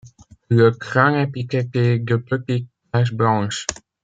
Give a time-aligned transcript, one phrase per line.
[0.49, 3.67] Le crâne est piqueté de petites taches blanches.